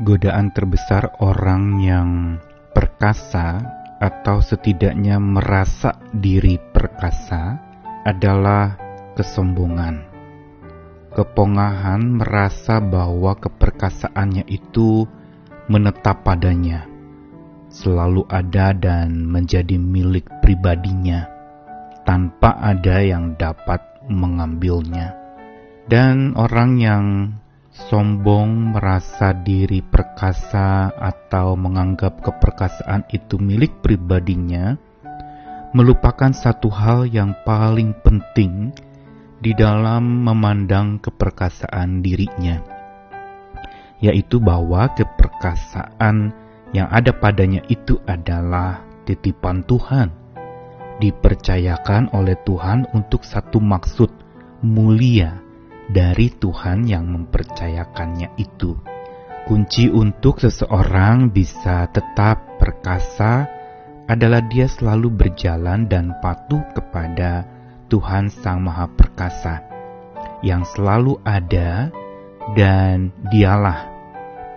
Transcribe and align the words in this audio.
godaan 0.00 0.48
terbesar 0.56 1.12
orang 1.20 1.84
yang 1.84 2.10
perkasa 2.72 3.60
atau 4.00 4.40
setidaknya 4.40 5.20
merasa 5.20 5.92
diri 6.08 6.56
perkasa 6.56 7.60
adalah 8.08 8.80
kesombongan. 9.12 10.08
Kepongahan 11.12 12.00
merasa 12.16 12.80
bahwa 12.80 13.36
keperkasaannya 13.36 14.48
itu 14.48 15.04
menetap 15.68 16.24
padanya, 16.24 16.88
selalu 17.68 18.24
ada 18.32 18.72
dan 18.72 19.28
menjadi 19.28 19.76
milik 19.76 20.24
pribadinya, 20.40 21.28
tanpa 22.08 22.56
ada 22.56 23.04
yang 23.04 23.36
dapat 23.36 23.84
mengambilnya. 24.08 25.12
Dan 25.90 26.38
orang 26.38 26.78
yang 26.78 27.04
sombong, 27.70 28.74
merasa 28.74 29.30
diri 29.30 29.78
perkasa, 29.78 30.90
atau 30.90 31.54
menganggap 31.54 32.18
keperkasaan 32.18 33.06
itu 33.14 33.38
milik 33.38 33.78
pribadinya, 33.78 34.74
melupakan 35.70 36.34
satu 36.34 36.66
hal 36.66 37.06
yang 37.06 37.30
paling 37.46 37.94
penting 38.02 38.74
di 39.38 39.54
dalam 39.54 40.26
memandang 40.26 40.98
keperkasaan 40.98 42.02
dirinya, 42.02 42.58
yaitu 44.02 44.42
bahwa 44.42 44.90
keperkasaan 44.98 46.34
yang 46.74 46.90
ada 46.90 47.14
padanya 47.14 47.62
itu 47.70 48.02
adalah 48.04 48.82
titipan 49.06 49.62
Tuhan, 49.62 50.10
dipercayakan 50.98 52.10
oleh 52.18 52.34
Tuhan 52.42 52.90
untuk 52.92 53.22
satu 53.22 53.62
maksud 53.62 54.10
mulia 54.60 55.49
dari 55.90 56.30
Tuhan 56.30 56.86
yang 56.86 57.10
mempercayakannya 57.10 58.38
itu. 58.38 58.78
Kunci 59.44 59.90
untuk 59.90 60.38
seseorang 60.38 61.34
bisa 61.34 61.90
tetap 61.90 62.60
perkasa 62.62 63.50
adalah 64.06 64.42
dia 64.46 64.70
selalu 64.70 65.10
berjalan 65.10 65.90
dan 65.90 66.14
patuh 66.22 66.62
kepada 66.74 67.46
Tuhan 67.90 68.30
Sang 68.30 68.62
Maha 68.62 68.86
Perkasa 68.86 69.66
yang 70.46 70.62
selalu 70.62 71.18
ada 71.26 71.90
dan 72.54 73.10
dialah 73.30 73.90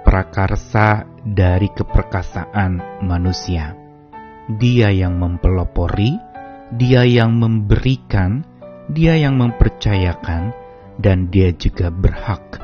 prakarsa 0.06 1.10
dari 1.26 1.72
keperkasaan 1.74 3.02
manusia. 3.02 3.74
Dia 4.46 4.92
yang 4.92 5.18
mempelopori, 5.18 6.20
dia 6.76 7.08
yang 7.08 7.40
memberikan, 7.40 8.44
dia 8.92 9.16
yang 9.16 9.40
mempercayakan, 9.40 10.63
dan 11.00 11.30
dia 11.34 11.50
juga 11.56 11.90
berhak 11.90 12.62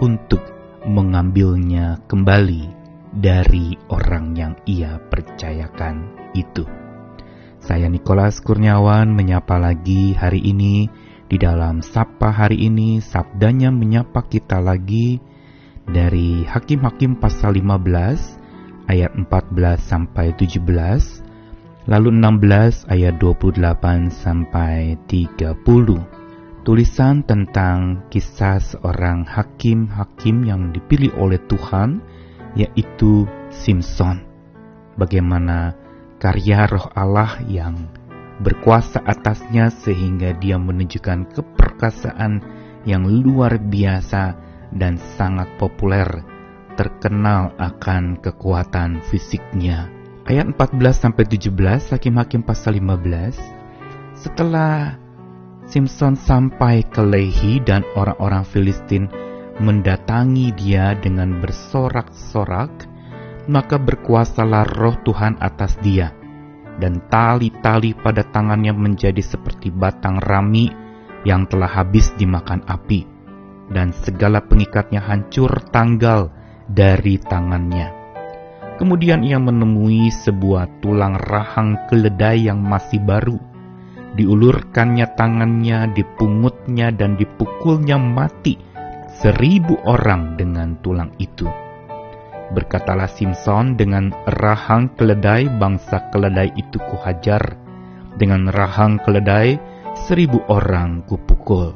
untuk 0.00 0.40
mengambilnya 0.86 2.00
kembali 2.06 2.70
dari 3.16 3.74
orang 3.90 4.36
yang 4.36 4.54
ia 4.68 5.00
percayakan 5.08 6.30
itu. 6.36 6.62
Saya 7.58 7.90
Nikolas 7.90 8.38
Kurniawan 8.44 9.10
menyapa 9.10 9.58
lagi 9.58 10.14
hari 10.14 10.38
ini 10.38 10.86
di 11.26 11.36
dalam 11.40 11.82
Sapa 11.82 12.30
hari 12.30 12.70
ini 12.70 13.02
sabdanya 13.02 13.74
menyapa 13.74 14.22
kita 14.30 14.62
lagi 14.62 15.18
dari 15.82 16.46
Hakim-Hakim 16.46 17.18
pasal 17.18 17.58
15 17.58 18.86
ayat 18.86 19.10
14 19.18 19.82
sampai 19.82 20.30
17 20.38 20.62
lalu 21.90 22.08
16 22.14 22.86
ayat 22.90 23.14
28 23.18 24.14
sampai 24.14 24.94
30 25.10 26.15
tulisan 26.66 27.22
tentang 27.22 28.10
kisah 28.10 28.58
seorang 28.58 29.22
hakim-hakim 29.22 30.42
yang 30.42 30.74
dipilih 30.74 31.14
oleh 31.14 31.38
Tuhan, 31.46 32.02
yaitu 32.58 33.22
Simpson. 33.54 34.26
Bagaimana 34.98 35.78
karya 36.18 36.66
roh 36.66 36.90
Allah 36.90 37.38
yang 37.46 37.86
berkuasa 38.42 38.98
atasnya 38.98 39.70
sehingga 39.70 40.34
dia 40.42 40.58
menunjukkan 40.58 41.30
keperkasaan 41.38 42.42
yang 42.82 43.06
luar 43.06 43.62
biasa 43.62 44.34
dan 44.74 44.98
sangat 45.14 45.46
populer, 45.62 46.26
terkenal 46.74 47.54
akan 47.62 48.18
kekuatan 48.18 49.06
fisiknya. 49.06 49.86
Ayat 50.26 50.50
14-17 50.58 51.94
Hakim-Hakim 51.94 52.42
pasal 52.42 52.82
15 52.82 54.18
Setelah 54.18 55.05
Simpson 55.66 56.14
sampai 56.14 56.86
ke 56.86 57.02
Lehi 57.02 57.58
dan 57.58 57.82
orang-orang 57.98 58.46
Filistin 58.46 59.10
mendatangi 59.58 60.54
dia 60.54 60.94
dengan 60.94 61.42
bersorak-sorak, 61.42 62.86
maka 63.50 63.74
berkuasalah 63.74 64.78
roh 64.78 64.94
Tuhan 65.02 65.34
atas 65.42 65.74
dia, 65.82 66.14
dan 66.78 67.02
tali-tali 67.10 67.98
pada 67.98 68.22
tangannya 68.22 68.70
menjadi 68.76 69.18
seperti 69.18 69.74
batang 69.74 70.22
rami 70.22 70.70
yang 71.26 71.50
telah 71.50 71.66
habis 71.66 72.14
dimakan 72.14 72.62
api, 72.70 73.02
dan 73.74 73.90
segala 73.90 74.44
pengikatnya 74.46 75.02
hancur 75.02 75.50
tanggal 75.74 76.30
dari 76.70 77.18
tangannya. 77.18 77.90
Kemudian 78.76 79.24
ia 79.24 79.40
menemui 79.40 80.12
sebuah 80.12 80.84
tulang 80.84 81.16
rahang 81.16 81.88
keledai 81.88 82.44
yang 82.44 82.60
masih 82.60 83.00
baru, 83.00 83.40
diulurkannya 84.16 85.06
tangannya, 85.14 85.92
dipungutnya 85.92 86.90
dan 86.90 87.20
dipukulnya 87.20 88.00
mati 88.00 88.56
seribu 89.20 89.76
orang 89.84 90.36
dengan 90.40 90.76
tulang 90.80 91.12
itu. 91.20 91.48
Berkatalah 92.46 93.10
Simpson 93.10 93.74
dengan 93.74 94.14
rahang 94.38 94.92
keledai 94.94 95.50
bangsa 95.60 96.08
keledai 96.14 96.54
itu 96.54 96.78
kuhajar, 96.78 97.58
dengan 98.16 98.48
rahang 98.48 99.02
keledai 99.02 99.58
seribu 100.06 100.40
orang 100.48 101.02
kupukul. 101.04 101.74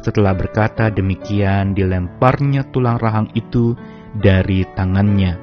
Setelah 0.00 0.32
berkata 0.32 0.88
demikian, 0.88 1.76
dilemparnya 1.76 2.64
tulang 2.72 2.96
rahang 2.96 3.28
itu 3.36 3.76
dari 4.16 4.64
tangannya. 4.72 5.36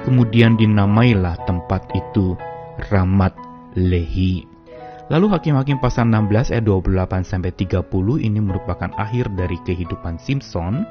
Kemudian 0.00 0.56
dinamailah 0.56 1.44
tempat 1.44 1.84
itu 1.92 2.32
Ramat 2.88 3.36
Lehi. 3.76 4.49
Lalu 5.10 5.26
Hakim-Hakim 5.26 5.82
pasal 5.82 6.06
16 6.06 6.54
ayat 6.54 6.64
28 6.70 7.26
sampai 7.26 7.50
30 7.50 7.82
ini 8.22 8.38
merupakan 8.38 8.94
akhir 8.94 9.34
dari 9.34 9.58
kehidupan 9.66 10.22
Simpson 10.22 10.86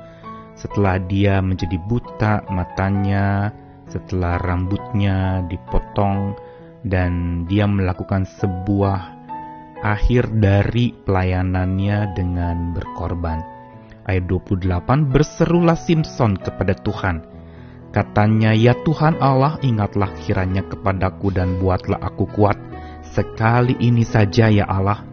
setelah 0.60 1.00
dia 1.00 1.40
menjadi 1.40 1.80
buta 1.88 2.44
matanya, 2.52 3.56
setelah 3.88 4.36
rambutnya 4.44 5.48
dipotong 5.48 6.36
dan 6.84 7.44
dia 7.48 7.64
melakukan 7.64 8.28
sebuah 8.28 9.00
akhir 9.88 10.36
dari 10.36 10.92
pelayanannya 10.92 12.12
dengan 12.12 12.76
berkorban. 12.76 13.40
Ayat 14.04 14.28
28 14.28 15.16
berserulah 15.16 15.80
Simpson 15.80 16.36
kepada 16.36 16.76
Tuhan. 16.76 17.24
Katanya, 17.96 18.52
"Ya 18.52 18.76
Tuhan 18.84 19.16
Allah, 19.24 19.56
ingatlah 19.64 20.12
kiranya 20.28 20.68
kepadaku 20.68 21.32
dan 21.32 21.56
buatlah 21.56 22.04
aku 22.04 22.28
kuat." 22.36 22.69
Sekali 23.12 23.76
ini 23.82 24.06
saja 24.06 24.48
ya 24.48 24.66
Allah, 24.70 25.04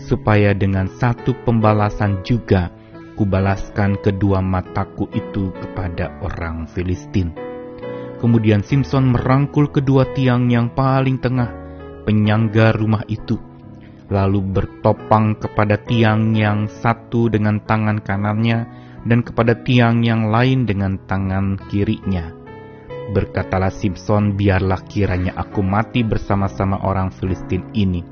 supaya 0.00 0.54
dengan 0.56 0.88
satu 0.88 1.36
pembalasan 1.44 2.22
juga 2.22 2.70
kubalaskan 3.18 4.00
kedua 4.00 4.40
mataku 4.40 5.10
itu 5.12 5.52
kepada 5.60 6.14
orang 6.24 6.64
Filistin. 6.70 7.36
Kemudian 8.16 8.64
Simpson 8.64 9.12
merangkul 9.12 9.68
kedua 9.68 10.08
tiang 10.16 10.48
yang 10.48 10.72
paling 10.72 11.20
tengah, 11.20 11.52
penyangga 12.08 12.72
rumah 12.76 13.04
itu, 13.08 13.36
lalu 14.08 14.40
bertopang 14.40 15.36
kepada 15.36 15.76
tiang 15.80 16.32
yang 16.32 16.68
satu 16.68 17.28
dengan 17.28 17.60
tangan 17.64 18.00
kanannya 18.00 18.68
dan 19.04 19.24
kepada 19.24 19.56
tiang 19.64 20.04
yang 20.04 20.28
lain 20.28 20.68
dengan 20.68 21.00
tangan 21.08 21.56
kirinya 21.72 22.39
Berkatalah 23.10 23.72
Simpson, 23.72 24.36
biarlah 24.36 24.84
kiranya 24.84 25.34
aku 25.34 25.64
mati 25.64 26.04
bersama-sama 26.04 26.84
orang 26.84 27.08
Filistin 27.10 27.64
ini. 27.72 28.04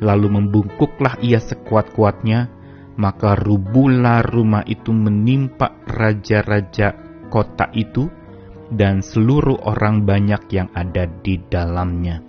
Lalu 0.00 0.40
membungkuklah 0.40 1.20
ia 1.20 1.38
sekuat-kuatnya, 1.38 2.48
maka 2.96 3.36
rubuhlah 3.36 4.24
rumah 4.24 4.64
itu 4.64 4.90
menimpa 4.90 5.76
raja-raja 5.84 6.96
kota 7.28 7.68
itu 7.76 8.08
dan 8.72 9.04
seluruh 9.04 9.62
orang 9.62 10.02
banyak 10.02 10.42
yang 10.50 10.68
ada 10.74 11.06
di 11.06 11.38
dalamnya. 11.46 12.24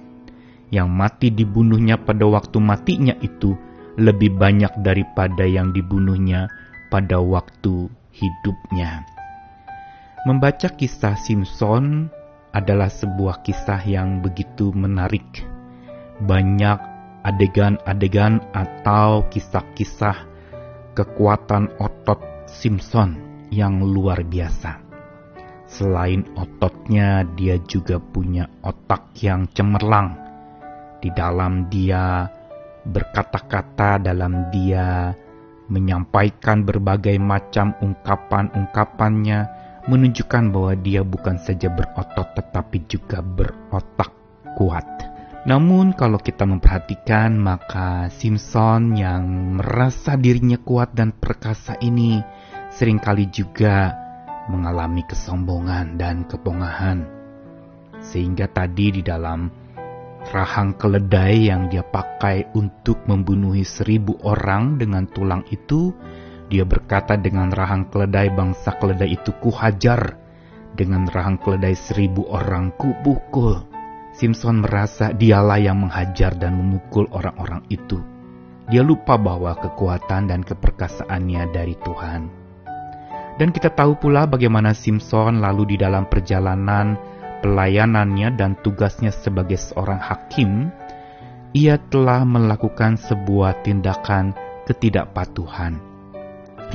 Yang 0.67 0.89
mati 0.91 1.27
dibunuhnya 1.31 1.95
pada 1.97 2.27
waktu 2.27 2.59
matinya 2.59 3.15
itu 3.23 3.55
lebih 3.97 4.37
banyak 4.37 4.83
daripada 4.83 5.47
yang 5.47 5.73
dibunuhnya 5.73 6.51
pada 6.93 7.17
waktu 7.17 7.89
hidupnya. 8.13 9.16
Membaca 10.27 10.67
kisah 10.67 11.15
Simpson 11.15 12.11
adalah 12.51 12.91
sebuah 12.91 13.47
kisah 13.47 13.79
yang 13.87 14.19
begitu 14.19 14.75
menarik. 14.75 15.23
Banyak 16.19 16.79
adegan-adegan 17.23 18.43
atau 18.51 19.23
kisah-kisah 19.31 20.27
kekuatan 20.99 21.71
otot 21.79 22.19
Simpson 22.43 23.15
yang 23.55 23.79
luar 23.79 24.19
biasa. 24.27 24.83
Selain 25.63 26.27
ototnya, 26.35 27.23
dia 27.39 27.55
juga 27.63 27.95
punya 27.95 28.51
otak 28.67 29.15
yang 29.23 29.47
cemerlang. 29.55 30.11
Di 30.99 31.07
dalam 31.15 31.71
dia 31.71 32.27
berkata-kata, 32.83 34.03
dalam 34.03 34.51
dia 34.51 35.15
menyampaikan 35.71 36.67
berbagai 36.67 37.15
macam 37.15 37.71
ungkapan-ungkapannya, 37.79 39.56
menunjukkan 39.87 40.51
bahwa 40.51 40.73
dia 40.75 41.01
bukan 41.01 41.39
saja 41.39 41.71
berotot 41.71 42.27
tetapi 42.35 42.83
juga 42.91 43.23
berotak 43.23 44.11
kuat. 44.59 44.85
Namun 45.47 45.95
kalau 45.95 46.19
kita 46.19 46.43
memperhatikan 46.43 47.39
maka 47.39 48.11
Simpson 48.11 48.99
yang 48.99 49.55
merasa 49.55 50.19
dirinya 50.19 50.59
kuat 50.59 50.91
dan 50.91 51.15
perkasa 51.15 51.79
ini 51.79 52.19
sering 52.67 52.99
kali 52.99 53.31
juga 53.31 53.95
mengalami 54.51 55.07
kesombongan 55.07 55.95
dan 55.95 56.27
kepongahan. 56.27 57.07
Sehingga 58.03 58.51
tadi 58.51 58.99
di 58.99 59.01
dalam 59.03 59.47
rahang 60.27 60.75
keledai 60.75 61.47
yang 61.47 61.71
dia 61.71 61.87
pakai 61.87 62.51
untuk 62.55 63.07
membunuhi 63.07 63.63
seribu 63.63 64.19
orang 64.27 64.75
dengan 64.75 65.07
tulang 65.07 65.47
itu, 65.47 65.95
dia 66.47 66.63
berkata 66.63 67.19
dengan 67.19 67.51
rahang 67.51 67.91
keledai 67.91 68.31
bangsa 68.31 68.75
keledai 68.79 69.19
itu 69.19 69.35
kuhajar, 69.43 70.15
dengan 70.75 71.07
rahang 71.11 71.35
keledai 71.39 71.75
seribu 71.75 72.27
orang 72.31 72.71
kupukul. 72.75 73.67
Simpson 74.17 74.65
merasa 74.65 75.13
dialah 75.13 75.61
yang 75.61 75.85
menghajar 75.85 76.33
dan 76.33 76.57
memukul 76.57 77.05
orang-orang 77.13 77.61
itu. 77.69 78.01
Dia 78.67 78.81
lupa 78.81 79.15
bahwa 79.15 79.53
kekuatan 79.53 80.33
dan 80.33 80.41
keperkasaannya 80.41 81.53
dari 81.53 81.75
Tuhan. 81.77 82.21
Dan 83.37 83.53
kita 83.53 83.69
tahu 83.69 84.01
pula 84.01 84.25
bagaimana 84.25 84.73
Simpson 84.73 85.39
lalu 85.39 85.75
di 85.75 85.77
dalam 85.77 86.09
perjalanan 86.09 86.97
pelayanannya 87.45 88.33
dan 88.33 88.57
tugasnya 88.65 89.13
sebagai 89.13 89.61
seorang 89.61 90.01
hakim, 90.01 90.73
ia 91.53 91.77
telah 91.77 92.25
melakukan 92.25 92.97
sebuah 92.97 93.61
tindakan 93.61 94.33
ketidakpatuhan, 94.65 95.79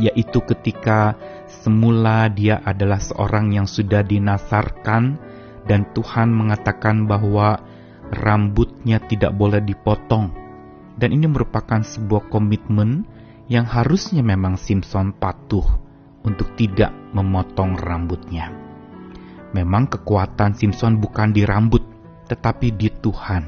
yaitu 0.00 0.40
ketika 0.44 1.16
semula 1.48 2.28
dia 2.32 2.60
adalah 2.64 3.00
seorang 3.00 3.52
yang 3.52 3.68
sudah 3.68 4.00
dinasarkan 4.00 5.20
dan 5.68 5.88
Tuhan 5.92 6.32
mengatakan 6.32 7.06
bahwa 7.06 7.60
rambutnya 8.12 9.00
tidak 9.00 9.32
boleh 9.36 9.64
dipotong. 9.64 10.32
Dan 10.92 11.16
ini 11.16 11.24
merupakan 11.24 11.80
sebuah 11.80 12.28
komitmen 12.28 13.08
yang 13.48 13.64
harusnya 13.64 14.20
memang 14.20 14.60
Simpson 14.60 15.16
patuh 15.16 15.64
untuk 16.22 16.52
tidak 16.54 16.92
memotong 17.16 17.74
rambutnya. 17.80 18.52
Memang 19.56 19.88
kekuatan 19.88 20.56
Simpson 20.56 21.00
bukan 21.00 21.32
di 21.32 21.44
rambut, 21.44 21.84
tetapi 22.28 22.72
di 22.76 22.88
Tuhan. 22.88 23.44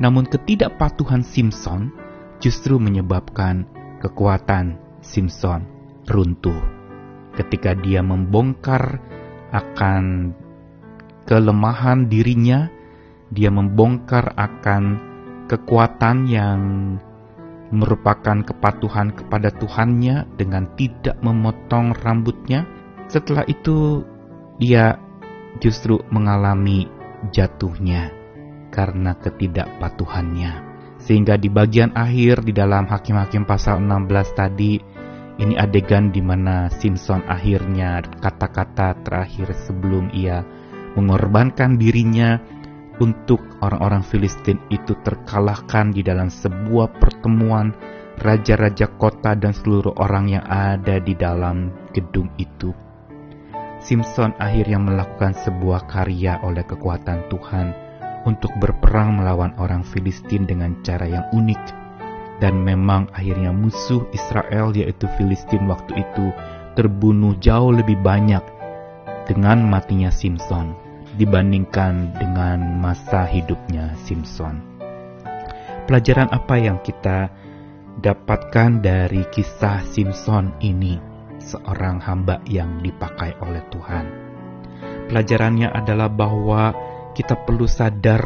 Namun 0.00 0.24
ketidakpatuhan 0.28 1.20
Simpson 1.20 1.92
justru 2.40 2.80
menyebabkan 2.80 3.68
kekuatan 4.00 4.79
Simpson 5.00 5.64
runtuh. 6.08 6.60
Ketika 7.36 7.76
dia 7.76 8.04
membongkar 8.04 9.00
akan 9.50 10.34
kelemahan 11.26 12.10
dirinya, 12.10 12.70
dia 13.30 13.48
membongkar 13.48 14.34
akan 14.34 14.82
kekuatan 15.46 16.26
yang 16.26 16.60
merupakan 17.70 18.42
kepatuhan 18.42 19.14
kepada 19.14 19.54
Tuhannya 19.54 20.26
dengan 20.34 20.74
tidak 20.74 21.18
memotong 21.22 21.94
rambutnya. 21.94 22.66
Setelah 23.06 23.46
itu, 23.46 24.02
dia 24.58 24.98
justru 25.62 26.02
mengalami 26.10 26.90
jatuhnya 27.30 28.10
karena 28.74 29.14
ketidakpatuhannya. 29.18 30.70
Sehingga 31.00 31.40
di 31.40 31.48
bagian 31.48 31.96
akhir 31.96 32.44
di 32.44 32.52
dalam 32.52 32.86
Hakim-Hakim 32.86 33.48
pasal 33.48 33.80
16 33.80 34.36
tadi, 34.36 34.78
ini 35.38 35.54
adegan 35.54 36.10
di 36.10 36.18
mana 36.24 36.66
Simpson 36.72 37.22
akhirnya 37.30 38.02
kata-kata 38.18 38.98
terakhir 39.06 39.54
sebelum 39.54 40.10
ia 40.10 40.42
mengorbankan 40.98 41.78
dirinya 41.78 42.40
untuk 43.00 43.40
orang-orang 43.64 44.04
Filistin 44.04 44.60
itu 44.68 44.92
terkalahkan 45.00 45.94
di 45.94 46.04
dalam 46.04 46.28
sebuah 46.28 47.00
pertemuan 47.00 47.72
raja-raja 48.20 48.84
kota 49.00 49.32
dan 49.32 49.56
seluruh 49.56 49.96
orang 49.96 50.28
yang 50.28 50.44
ada 50.44 51.00
di 51.00 51.16
dalam 51.16 51.72
gedung 51.96 52.28
itu. 52.36 52.76
Simpson 53.80 54.36
akhirnya 54.36 54.76
melakukan 54.76 55.32
sebuah 55.32 55.88
karya 55.88 56.36
oleh 56.44 56.60
kekuatan 56.68 57.32
Tuhan 57.32 57.72
untuk 58.28 58.52
berperang 58.60 59.16
melawan 59.16 59.56
orang 59.56 59.80
Filistin 59.80 60.44
dengan 60.44 60.76
cara 60.84 61.08
yang 61.08 61.24
unik. 61.32 61.79
Dan 62.40 62.64
memang 62.64 63.12
akhirnya 63.12 63.52
musuh 63.52 64.08
Israel 64.16 64.72
yaitu 64.72 65.04
Filistin 65.20 65.68
waktu 65.68 66.00
itu 66.00 66.32
terbunuh 66.72 67.36
jauh 67.36 67.68
lebih 67.68 68.00
banyak 68.00 68.40
dengan 69.28 69.68
matinya 69.68 70.08
Simpson 70.08 70.72
dibandingkan 71.20 72.16
dengan 72.16 72.80
masa 72.80 73.28
hidupnya 73.28 73.92
Simpson. 74.08 74.64
Pelajaran 75.84 76.32
apa 76.32 76.54
yang 76.56 76.80
kita 76.80 77.28
dapatkan 78.00 78.80
dari 78.80 79.26
kisah 79.28 79.84
Simpson 79.84 80.56
ini, 80.64 80.96
seorang 81.42 82.00
hamba 82.00 82.40
yang 82.48 82.80
dipakai 82.80 83.36
oleh 83.42 83.60
Tuhan? 83.68 84.06
Pelajarannya 85.10 85.68
adalah 85.74 86.06
bahwa 86.06 86.72
kita 87.12 87.34
perlu 87.42 87.66
sadar 87.66 88.22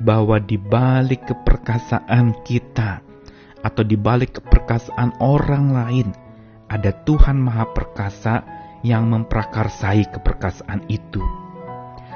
bahwa 0.00 0.40
di 0.40 0.56
balik 0.56 1.28
keperkasaan 1.28 2.40
kita 2.42 3.04
atau 3.64 3.82
di 3.82 3.96
balik 3.96 4.38
keperkasaan 4.38 5.16
orang 5.24 5.72
lain 5.72 6.08
ada 6.68 6.92
Tuhan 7.08 7.40
Maha 7.40 7.72
Perkasa 7.72 8.44
yang 8.84 9.08
memprakarsai 9.08 10.04
keperkasaan 10.12 10.84
itu 10.92 11.24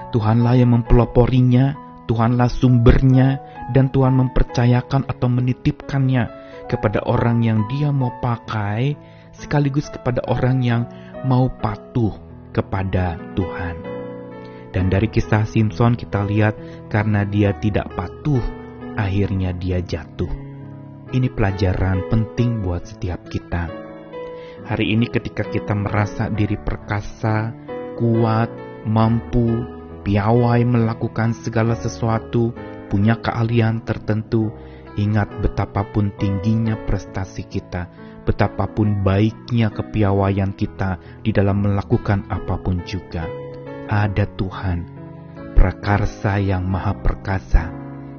Tuhanlah 0.09 0.57
yang 0.57 0.73
mempeloporinya, 0.73 1.77
Tuhanlah 2.09 2.49
sumbernya, 2.49 3.41
dan 3.77 3.93
Tuhan 3.93 4.17
mempercayakan 4.17 5.05
atau 5.05 5.29
menitipkannya 5.29 6.25
kepada 6.65 7.05
orang 7.05 7.45
yang 7.45 7.69
dia 7.69 7.93
mau 7.93 8.13
pakai, 8.25 8.97
sekaligus 9.37 9.93
kepada 9.93 10.25
orang 10.25 10.65
yang 10.65 10.83
mau 11.29 11.53
patuh 11.53 12.17
kepada 12.57 13.21
Tuhan. 13.37 13.77
Dan 14.73 14.89
dari 14.89 15.09
kisah 15.13 15.45
Simpson 15.45 15.97
kita 15.97 16.25
lihat 16.25 16.57
karena 16.89 17.29
dia 17.29 17.53
tidak 17.61 17.93
patuh, 17.93 18.41
akhirnya 18.97 19.53
dia 19.53 19.85
jatuh. 19.85 20.48
Ini 21.09 21.33
pelajaran 21.33 22.13
penting 22.13 22.61
buat 22.61 22.85
setiap 22.85 23.33
kita. 23.33 23.73
Hari 24.69 24.93
ini 24.93 25.09
ketika 25.09 25.41
kita 25.41 25.73
merasa 25.73 26.29
diri 26.29 26.61
perkasa, 26.61 27.49
kuat, 27.97 28.53
mampu, 28.85 29.65
piawai 30.05 30.61
melakukan 30.69 31.33
segala 31.33 31.81
sesuatu, 31.81 32.53
punya 32.93 33.17
keahlian 33.25 33.81
tertentu, 33.89 34.53
ingat 35.01 35.33
betapapun 35.41 36.13
tingginya 36.21 36.77
prestasi 36.85 37.49
kita, 37.49 37.89
betapapun 38.29 39.01
baiknya 39.01 39.73
kepiawaian 39.73 40.53
kita 40.53 41.01
di 41.25 41.33
dalam 41.33 41.65
melakukan 41.65 42.29
apa 42.29 42.61
pun 42.61 42.85
juga. 42.85 43.25
Ada 43.89 44.29
Tuhan, 44.37 44.85
prakarsa 45.57 46.37
yang 46.37 46.69
maha 46.69 46.93
perkasa, 47.01 47.73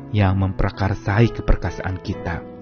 yang 0.09 0.41
memprakarsai 0.41 1.29
keperkasaan 1.29 2.01
kita. 2.01 2.57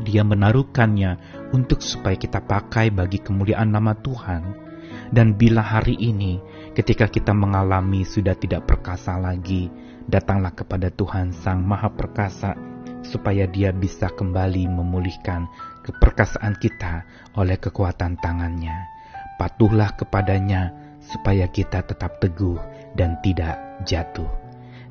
Dia 0.00 0.24
menaruhkannya 0.24 1.16
untuk 1.52 1.84
supaya 1.84 2.16
kita 2.16 2.42
pakai 2.44 2.88
bagi 2.90 3.20
kemuliaan 3.20 3.72
nama 3.72 3.92
Tuhan. 3.96 4.68
Dan 5.10 5.34
bila 5.34 5.62
hari 5.62 5.98
ini 5.98 6.40
Ketika 6.70 7.10
kita 7.10 7.34
mengalami 7.34 8.06
sudah 8.06 8.38
tidak 8.38 8.70
perkasa 8.70 9.18
lagi, 9.18 9.66
datanglah 10.06 10.54
kepada 10.54 10.86
Tuhan 10.86 11.34
Sang 11.34 11.66
Maha 11.66 11.90
Perkasa, 11.90 12.54
supaya 13.02 13.50
Dia 13.50 13.74
bisa 13.74 14.06
kembali 14.06 14.70
memulihkan 14.70 15.50
keperkasaan 15.82 16.54
kita 16.62 17.02
oleh 17.34 17.58
kekuatan 17.58 18.22
tangannya. 18.22 18.86
Patuhlah 19.34 19.98
kepadanya, 19.98 20.70
supaya 21.02 21.50
kita 21.50 21.82
tetap 21.82 22.22
teguh 22.22 22.56
dan 22.94 23.18
tidak 23.18 23.58
jatuh. 23.82 24.30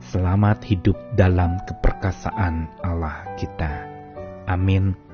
Selamat 0.04 0.60
hidup 0.68 1.00
dalam 1.16 1.64
keperkasaan 1.64 2.68
Allah 2.84 3.24
kita. 3.40 3.89
Amin. 4.50 5.09